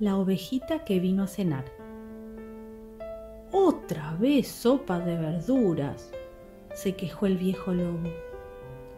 La 0.00 0.16
ovejita 0.16 0.82
que 0.86 0.98
vino 0.98 1.24
a 1.24 1.26
cenar. 1.26 1.66
Otra 3.52 4.14
vez 4.14 4.48
sopa 4.48 4.98
de 4.98 5.18
verduras, 5.18 6.10
se 6.72 6.96
quejó 6.96 7.26
el 7.26 7.36
viejo 7.36 7.74
lobo. 7.74 8.08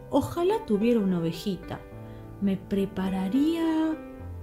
Ojalá 0.09 0.65
tuviera 0.65 1.01
una 1.01 1.19
ovejita. 1.19 1.81
Me 2.39 2.55
prepararía 2.55 3.97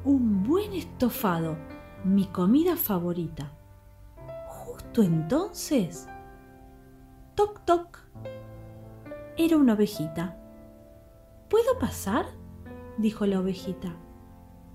un 0.04 0.42
buen 0.42 0.74
estofado, 0.74 1.56
mi 2.04 2.26
comida 2.26 2.76
favorita. 2.76 3.50
Justo 4.46 5.02
entonces, 5.02 6.10
toc 7.36 7.64
toc, 7.64 8.00
era 9.38 9.56
una 9.56 9.72
ovejita. 9.72 10.36
¿Puedo 11.48 11.78
pasar? 11.78 12.26
dijo 12.98 13.24
la 13.24 13.40
ovejita. 13.40 13.96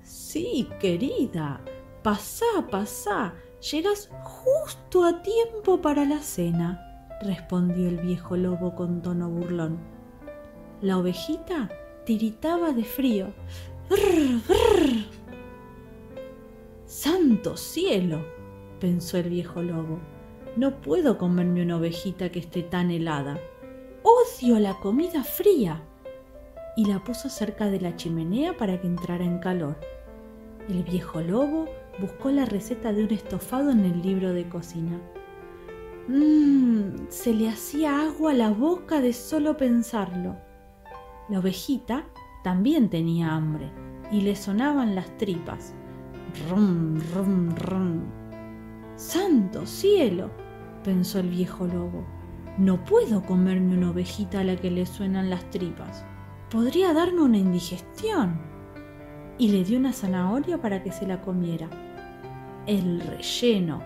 Sí, 0.01 0.67
querida, 0.79 1.61
pasá, 2.05 2.45
pasá, 2.69 3.33
llegas 3.71 4.11
justo 4.21 5.05
a 5.05 5.23
tiempo 5.23 5.81
para 5.81 6.05
la 6.05 6.19
cena, 6.19 7.09
respondió 7.19 7.89
el 7.89 7.97
viejo 7.97 8.37
lobo 8.37 8.75
con 8.75 9.01
tono 9.01 9.27
burlón. 9.27 9.79
La 10.81 10.99
ovejita 10.99 11.71
tiritaba 12.05 12.73
de 12.73 12.83
frío. 12.83 13.33
¡Brr! 13.89 15.07
¡Santo 16.85 17.57
cielo! 17.57 18.23
pensó 18.79 19.17
el 19.17 19.29
viejo 19.29 19.63
lobo. 19.63 19.97
No 20.55 20.81
puedo 20.81 21.17
comerme 21.17 21.63
una 21.63 21.77
ovejita 21.77 22.29
que 22.29 22.37
esté 22.37 22.61
tan 22.61 22.91
helada. 22.91 23.39
Odio 24.03 24.59
la 24.59 24.75
comida 24.75 25.23
fría. 25.23 25.81
Y 26.77 26.85
la 26.85 27.03
puso 27.03 27.29
cerca 27.29 27.71
de 27.71 27.81
la 27.81 27.95
chimenea 27.95 28.55
para 28.55 28.79
que 28.79 28.85
entrara 28.85 29.25
en 29.25 29.39
calor. 29.39 29.75
El 30.69 30.83
viejo 30.83 31.19
lobo 31.21 31.65
buscó 31.99 32.31
la 32.31 32.45
receta 32.45 32.93
de 32.93 33.03
un 33.03 33.11
estofado 33.11 33.71
en 33.71 33.85
el 33.85 34.01
libro 34.01 34.33
de 34.33 34.47
cocina. 34.47 34.99
Mmm, 36.07 37.07
se 37.09 37.33
le 37.33 37.49
hacía 37.49 38.01
agua 38.01 38.31
a 38.31 38.35
la 38.35 38.49
boca 38.49 39.01
de 39.01 39.13
solo 39.13 39.57
pensarlo. 39.57 40.35
La 41.29 41.39
ovejita 41.39 42.05
también 42.43 42.89
tenía 42.89 43.33
hambre 43.33 43.71
y 44.11 44.21
le 44.21 44.35
sonaban 44.35 44.93
las 44.93 45.17
tripas. 45.17 45.73
Rum, 46.49 46.99
rum, 47.13 47.55
rum. 47.55 48.01
¡Santo 48.95 49.65
cielo! 49.65 50.29
pensó 50.83 51.19
el 51.19 51.29
viejo 51.29 51.65
lobo. 51.65 52.05
No 52.57 52.83
puedo 52.85 53.23
comerme 53.23 53.75
una 53.77 53.89
ovejita 53.89 54.41
a 54.41 54.43
la 54.43 54.55
que 54.55 54.69
le 54.69 54.85
suenan 54.85 55.29
las 55.29 55.49
tripas. 55.49 56.05
Podría 56.51 56.93
darme 56.93 57.23
una 57.23 57.37
indigestión. 57.37 58.39
Y 59.37 59.49
le 59.49 59.63
dio 59.63 59.77
una 59.77 59.93
zanahoria 59.93 60.61
para 60.61 60.81
que 60.81 60.91
se 60.91 61.05
la 61.05 61.21
comiera. 61.21 61.69
El 62.65 63.01
relleno, 63.01 63.81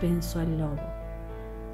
pensó 0.00 0.40
el 0.40 0.58
lobo. 0.58 0.80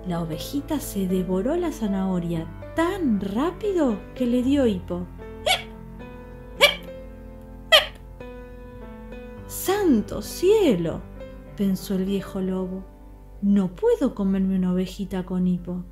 La 0.06 0.22
ovejita 0.22 0.80
se 0.80 1.06
devoró 1.06 1.56
la 1.56 1.72
zanahoria 1.72 2.46
tan 2.74 3.20
rápido 3.20 3.98
que 4.14 4.26
le 4.26 4.42
dio 4.42 4.66
hipo. 4.66 5.06
¡Santo 9.46 10.22
cielo! 10.22 11.00
pensó 11.56 11.96
el 11.96 12.04
viejo 12.04 12.40
lobo. 12.40 12.84
No 13.42 13.74
puedo 13.74 14.14
comerme 14.14 14.56
una 14.56 14.72
ovejita 14.72 15.24
con 15.24 15.46
hipo. 15.46 15.84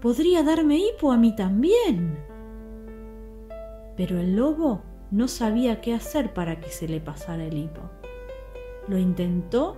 Podría 0.00 0.42
darme 0.42 0.78
hipo 0.78 1.10
a 1.10 1.16
mí 1.16 1.34
también. 1.34 2.18
Pero 3.96 4.18
el 4.18 4.36
lobo 4.36 4.82
no 5.10 5.28
sabía 5.28 5.80
qué 5.80 5.94
hacer 5.94 6.34
para 6.34 6.60
que 6.60 6.68
se 6.68 6.88
le 6.88 7.00
pasara 7.00 7.44
el 7.44 7.56
hipo. 7.56 7.80
Lo 8.88 8.98
intentó 8.98 9.76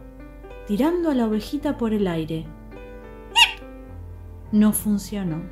tirando 0.66 1.10
a 1.10 1.14
la 1.14 1.26
ovejita 1.26 1.76
por 1.76 1.92
el 1.92 2.06
aire. 2.06 2.46
No 4.52 4.72
funcionó. 4.72 5.42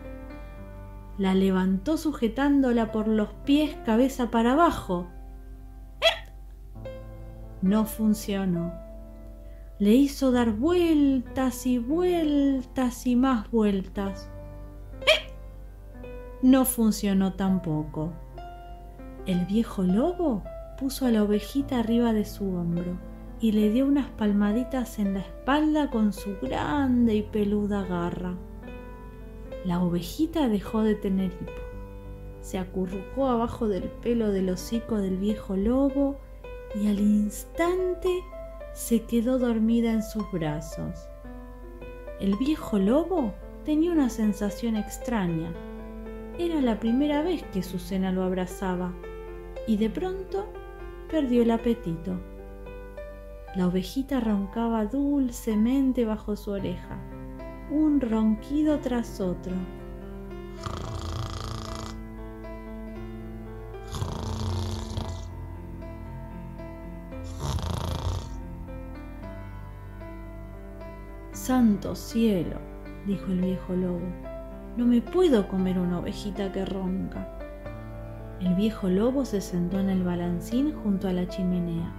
La 1.18 1.34
levantó 1.34 1.96
sujetándola 1.96 2.92
por 2.92 3.08
los 3.08 3.28
pies 3.44 3.76
cabeza 3.84 4.30
para 4.30 4.52
abajo. 4.52 5.08
No 7.62 7.84
funcionó. 7.84 8.72
Le 9.80 9.90
hizo 9.90 10.30
dar 10.32 10.52
vueltas 10.52 11.66
y 11.66 11.78
vueltas 11.78 13.06
y 13.06 13.16
más 13.16 13.50
vueltas. 13.50 14.30
No 16.42 16.64
funcionó 16.64 17.34
tampoco. 17.34 18.12
El 19.28 19.44
viejo 19.44 19.82
lobo 19.82 20.42
puso 20.78 21.04
a 21.04 21.10
la 21.10 21.22
ovejita 21.22 21.80
arriba 21.80 22.14
de 22.14 22.24
su 22.24 22.46
hombro 22.54 22.98
y 23.42 23.52
le 23.52 23.68
dio 23.68 23.84
unas 23.84 24.08
palmaditas 24.12 24.98
en 24.98 25.12
la 25.12 25.20
espalda 25.20 25.90
con 25.90 26.14
su 26.14 26.38
grande 26.40 27.16
y 27.16 27.22
peluda 27.24 27.82
garra. 27.82 28.38
La 29.66 29.82
ovejita 29.82 30.48
dejó 30.48 30.82
de 30.82 30.94
tener 30.94 31.26
hipo. 31.26 31.52
Se 32.40 32.56
acurrucó 32.56 33.28
abajo 33.28 33.68
del 33.68 33.82
pelo 33.82 34.32
del 34.32 34.48
hocico 34.48 34.96
del 34.96 35.18
viejo 35.18 35.56
lobo 35.56 36.18
y 36.74 36.88
al 36.88 36.98
instante 36.98 38.08
se 38.72 39.02
quedó 39.02 39.38
dormida 39.38 39.92
en 39.92 40.02
sus 40.02 40.24
brazos. 40.32 41.06
El 42.18 42.34
viejo 42.36 42.78
lobo 42.78 43.34
tenía 43.66 43.92
una 43.92 44.08
sensación 44.08 44.74
extraña. 44.76 45.52
Era 46.38 46.62
la 46.62 46.80
primera 46.80 47.22
vez 47.22 47.42
que 47.52 47.62
su 47.62 47.78
cena 47.78 48.10
lo 48.10 48.22
abrazaba 48.22 48.94
y 49.68 49.76
de 49.76 49.90
pronto 49.90 50.46
perdió 51.08 51.42
el 51.42 51.52
apetito. 51.52 52.18
La 53.54 53.68
ovejita 53.68 54.18
roncaba 54.18 54.86
dulcemente 54.86 56.04
bajo 56.04 56.34
su 56.34 56.50
oreja 56.50 56.98
un 57.70 58.00
ronquido 58.00 58.78
tras 58.80 59.20
otro. 59.20 59.52
Santo 71.32 71.94
cielo, 71.94 72.56
dijo 73.06 73.26
el 73.26 73.40
viejo 73.40 73.74
lobo, 73.74 74.00
no 74.76 74.86
me 74.86 75.00
puedo 75.00 75.46
comer 75.48 75.78
una 75.78 75.98
ovejita 75.98 76.52
que 76.52 76.64
ronca. 76.64 77.37
El 78.40 78.54
viejo 78.54 78.88
lobo 78.88 79.24
se 79.24 79.40
sentó 79.40 79.80
en 79.80 79.90
el 79.90 80.04
balancín 80.04 80.72
junto 80.82 81.08
a 81.08 81.12
la 81.12 81.26
chimenea, 81.26 81.92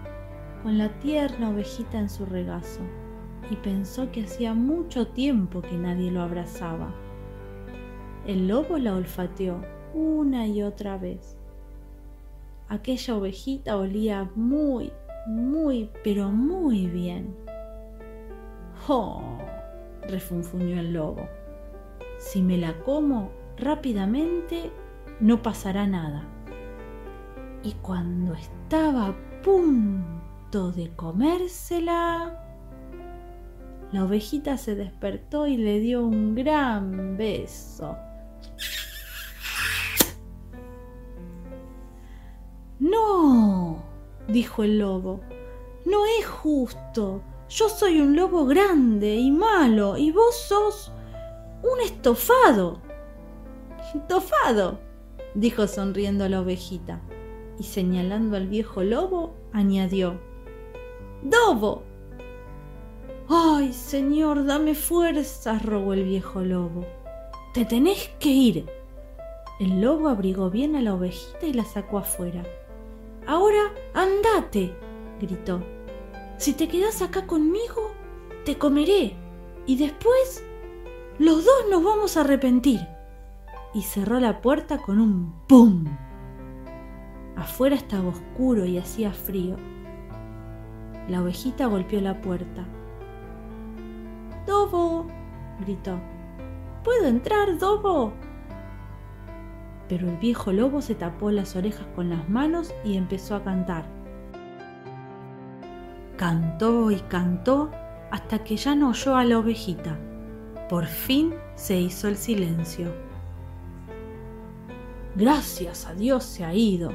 con 0.64 0.78
la 0.78 0.88
tierna 1.00 1.50
ovejita 1.50 2.00
en 2.00 2.10
su 2.10 2.26
regazo 2.26 2.80
y 3.52 3.56
pensó 3.58 4.10
que 4.12 4.24
hacía 4.24 4.54
mucho 4.54 5.08
tiempo 5.08 5.62
que 5.62 5.76
nadie 5.76 6.12
lo 6.12 6.22
abrazaba. 6.22 6.94
El 8.26 8.48
lobo 8.48 8.78
la 8.78 8.96
olfateó 8.96 9.62
una 9.94 10.48
y 10.48 10.62
otra 10.62 10.98
vez. 10.98 11.36
Aquella 12.70 13.18
ovejita 13.18 13.78
olía 13.78 14.30
muy, 14.36 14.94
muy, 15.28 15.90
pero 16.04 16.30
muy 16.30 16.88
bien. 16.88 17.36
¡Oh! 18.88 19.22
refunfuñó 20.08 20.80
el 20.80 20.94
lobo. 20.94 21.28
Si 22.18 22.42
me 22.42 22.58
la 22.58 22.78
como 22.84 23.32
rápidamente, 23.58 24.72
no 25.20 25.42
pasará 25.42 25.88
nada. 25.88 26.24
Y 27.64 27.74
cuando 27.82 28.34
estaba 28.34 29.08
a 29.08 29.42
punto 29.44 30.72
de 30.72 30.96
comérsela, 30.96 32.46
la 33.92 34.04
ovejita 34.04 34.58
se 34.58 34.76
despertó 34.76 35.48
y 35.48 35.58
le 35.58 35.80
dio 35.80 36.06
un 36.06 36.36
gran 36.36 37.18
beso. 37.18 37.98
No, 42.80 43.84
dijo 44.28 44.64
el 44.64 44.80
lobo, 44.80 45.20
no 45.86 46.06
es 46.20 46.26
justo. 46.26 47.22
Yo 47.50 47.68
soy 47.68 48.00
un 48.00 48.16
lobo 48.16 48.46
grande 48.46 49.16
y 49.16 49.32
malo 49.32 49.98
y 49.98 50.12
vos 50.12 50.36
sos 50.48 50.94
un 51.64 51.82
estofado. 51.82 52.80
Estofado, 53.94 54.80
dijo 55.34 55.68
sonriendo 55.68 56.28
la 56.30 56.42
ovejita 56.42 57.02
y 57.60 57.64
señalando 57.64 58.38
al 58.38 58.48
viejo 58.48 58.84
lobo 58.84 59.34
añadió, 59.52 60.20
Dobo. 61.22 61.84
Ay, 63.28 63.74
señor, 63.74 64.46
dame 64.46 64.74
fuerzas, 64.74 65.64
rogó 65.66 65.94
el 65.94 66.06
viejo 66.06 66.42
lobo. 66.42 66.86
Te 67.54 67.66
tenés 67.66 68.10
que 68.20 68.30
ir. 68.30 68.66
El 69.60 69.82
lobo 69.82 70.08
abrigó 70.08 70.50
bien 70.50 70.78
a 70.78 70.82
la 70.82 70.94
ovejita 70.94 71.46
y 71.46 71.54
la 71.54 71.66
sacó 71.66 71.98
afuera. 71.98 72.44
Ahora 73.28 73.74
andate, 73.94 74.74
gritó. 75.20 75.62
Si 76.38 76.54
te 76.54 76.70
quedas 76.70 77.02
acá 77.02 77.28
conmigo, 77.28 77.92
te 78.46 78.58
comeré. 78.58 79.16
Y 79.66 79.76
después, 79.76 80.44
los 81.20 81.44
dos 81.44 81.66
nos 81.70 81.84
vamos 81.84 82.16
a 82.16 82.22
arrepentir. 82.22 82.80
Y 83.74 83.84
cerró 83.84 84.20
la 84.20 84.42
puerta 84.42 84.80
con 84.80 85.00
un 85.00 85.34
¡pum! 85.48 85.86
Afuera 87.36 87.76
estaba 87.76 88.10
oscuro 88.10 88.66
y 88.66 88.78
hacía 88.78 89.12
frío. 89.14 89.56
La 91.08 91.22
ovejita 91.22 91.68
golpeó 91.68 92.02
la 92.02 92.20
puerta. 92.22 92.66
¡Dobo! 94.46 95.08
gritó. 95.60 96.00
¿Puedo 96.84 97.08
entrar, 97.08 97.58
Dobo? 97.58 98.14
Pero 99.88 100.08
el 100.08 100.18
viejo 100.18 100.52
lobo 100.52 100.82
se 100.82 100.96
tapó 100.96 101.32
las 101.32 101.56
orejas 101.56 101.88
con 101.96 102.10
las 102.10 102.30
manos 102.30 102.74
y 102.84 102.98
empezó 102.98 103.36
a 103.36 103.44
cantar. 103.44 103.86
Cantó 106.18 106.92
y 106.92 107.00
cantó 107.02 107.72
hasta 108.12 108.44
que 108.44 108.58
ya 108.58 108.76
no 108.76 108.90
oyó 108.90 109.16
a 109.16 109.24
la 109.24 109.40
ovejita. 109.40 109.98
Por 110.70 110.86
fin 110.86 111.34
se 111.56 111.80
hizo 111.80 112.08
el 112.08 112.18
silencio. 112.18 113.09
Gracias 115.16 115.86
a 115.86 115.94
Dios 115.94 116.24
se 116.24 116.46
ha 116.46 116.54
ido, 116.54 116.92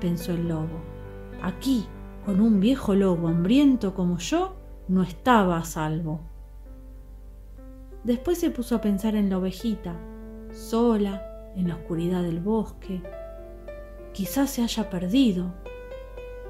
pensó 0.00 0.32
el 0.32 0.48
lobo. 0.48 0.80
Aquí, 1.42 1.86
con 2.24 2.40
un 2.40 2.60
viejo 2.60 2.94
lobo 2.94 3.28
hambriento 3.28 3.94
como 3.94 4.18
yo, 4.18 4.56
no 4.86 5.02
estaba 5.02 5.58
a 5.58 5.64
salvo. 5.64 6.20
Después 8.04 8.38
se 8.38 8.50
puso 8.50 8.76
a 8.76 8.80
pensar 8.80 9.16
en 9.16 9.30
la 9.30 9.38
ovejita, 9.38 9.94
sola, 10.52 11.52
en 11.56 11.68
la 11.68 11.76
oscuridad 11.76 12.22
del 12.22 12.40
bosque. 12.40 13.02
Quizás 14.12 14.50
se 14.50 14.62
haya 14.62 14.90
perdido, 14.90 15.54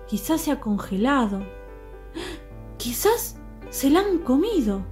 quizás 0.06 0.40
se 0.40 0.52
ha 0.52 0.60
congelado, 0.60 1.42
quizás 2.76 3.36
se 3.70 3.90
la 3.90 4.00
han 4.00 4.18
comido. 4.18 4.82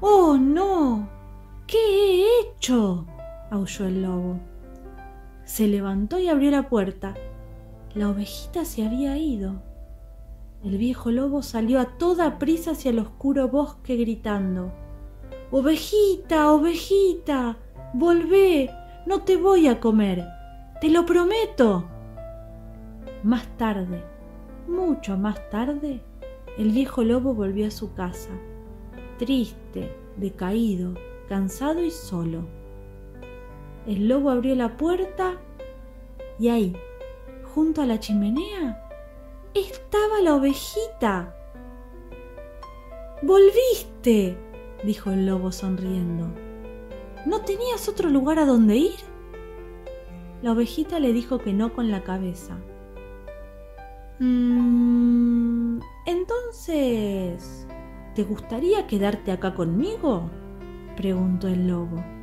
¡Oh, 0.00 0.36
no! 0.36 1.08
¿Qué 1.66 1.78
he 1.78 2.24
hecho? 2.40 3.06
aulló 3.50 3.86
el 3.86 4.02
lobo. 4.02 4.38
Se 5.46 5.68
levantó 5.68 6.18
y 6.18 6.28
abrió 6.28 6.50
la 6.50 6.68
puerta. 6.68 7.14
La 7.94 8.10
ovejita 8.10 8.66
se 8.66 8.84
había 8.84 9.16
ido. 9.16 9.62
El 10.62 10.76
viejo 10.76 11.10
lobo 11.10 11.42
salió 11.42 11.80
a 11.80 11.96
toda 11.96 12.38
prisa 12.38 12.72
hacia 12.72 12.90
el 12.90 12.98
oscuro 12.98 13.48
bosque 13.48 13.96
gritando 13.96 14.72
Ovejita, 15.52 16.52
ovejita, 16.52 17.56
volvé, 17.94 18.68
no 19.06 19.22
te 19.22 19.36
voy 19.36 19.68
a 19.68 19.78
comer, 19.78 20.24
te 20.80 20.90
lo 20.90 21.06
prometo. 21.06 21.84
Más 23.22 23.46
tarde, 23.56 24.02
mucho 24.66 25.16
más 25.16 25.48
tarde, 25.48 26.02
el 26.58 26.72
viejo 26.72 27.04
lobo 27.04 27.32
volvió 27.32 27.68
a 27.68 27.70
su 27.70 27.94
casa, 27.94 28.30
triste, 29.20 29.94
decaído, 30.16 30.94
cansado 31.28 31.84
y 31.84 31.92
solo. 31.92 32.48
El 33.86 34.08
lobo 34.08 34.30
abrió 34.30 34.54
la 34.56 34.76
puerta 34.76 35.36
y 36.38 36.48
ahí, 36.48 36.76
junto 37.54 37.82
a 37.82 37.86
la 37.86 38.00
chimenea, 38.00 38.82
estaba 39.54 40.20
la 40.20 40.34
ovejita. 40.34 41.34
¡Volviste! 43.22 44.36
dijo 44.84 45.10
el 45.12 45.26
lobo 45.26 45.52
sonriendo. 45.52 46.26
¿No 47.26 47.42
tenías 47.42 47.88
otro 47.88 48.10
lugar 48.10 48.38
a 48.38 48.44
donde 48.44 48.76
ir? 48.76 49.16
La 50.42 50.52
ovejita 50.52 50.98
le 50.98 51.12
dijo 51.12 51.38
que 51.38 51.52
no 51.52 51.72
con 51.72 51.90
la 51.90 52.02
cabeza. 52.02 52.58
Mm, 54.18 55.78
entonces, 56.06 57.66
¿te 58.14 58.24
gustaría 58.24 58.86
quedarte 58.86 59.30
acá 59.30 59.54
conmigo? 59.54 60.28
preguntó 60.96 61.48
el 61.48 61.68
lobo. 61.68 62.15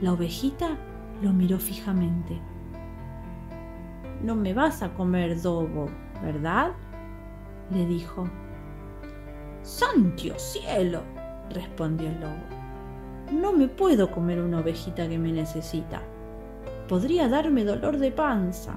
La 0.00 0.12
ovejita 0.12 0.76
lo 1.22 1.32
miró 1.32 1.58
fijamente. 1.58 2.40
No 4.22 4.36
me 4.36 4.54
vas 4.54 4.82
a 4.82 4.94
comer 4.94 5.42
dobo, 5.42 5.86
¿verdad? 6.22 6.72
le 7.72 7.84
dijo. 7.84 8.28
¡Santo 9.62 10.38
cielo! 10.38 11.02
respondió 11.50 12.10
el 12.10 12.20
lobo. 12.20 12.58
No 13.32 13.52
me 13.52 13.66
puedo 13.66 14.12
comer 14.12 14.40
una 14.40 14.60
ovejita 14.60 15.08
que 15.08 15.18
me 15.18 15.32
necesita. 15.32 16.02
Podría 16.88 17.28
darme 17.28 17.64
dolor 17.64 17.98
de 17.98 18.12
panza. 18.12 18.76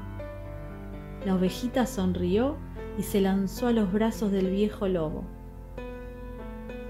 La 1.23 1.35
ovejita 1.35 1.85
sonrió 1.85 2.57
y 2.97 3.03
se 3.03 3.21
lanzó 3.21 3.67
a 3.67 3.73
los 3.73 3.93
brazos 3.93 4.31
del 4.31 4.49
viejo 4.49 4.87
lobo. 4.87 5.23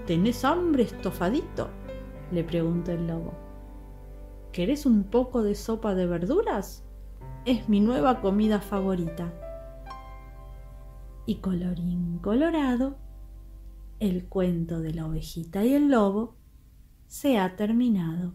¿Tenés 0.06 0.42
hambre, 0.44 0.84
estofadito? 0.84 1.68
le 2.30 2.42
preguntó 2.44 2.92
el 2.92 3.06
lobo. 3.06 3.41
¿Querés 4.52 4.84
un 4.84 5.04
poco 5.04 5.42
de 5.42 5.54
sopa 5.54 5.94
de 5.94 6.06
verduras? 6.06 6.84
Es 7.46 7.70
mi 7.70 7.80
nueva 7.80 8.20
comida 8.20 8.60
favorita. 8.60 9.32
Y 11.24 11.36
colorín 11.36 12.18
colorado, 12.18 12.98
el 13.98 14.26
cuento 14.26 14.80
de 14.80 14.92
la 14.92 15.06
ovejita 15.06 15.64
y 15.64 15.72
el 15.72 15.88
lobo 15.90 16.36
se 17.06 17.38
ha 17.38 17.56
terminado. 17.56 18.34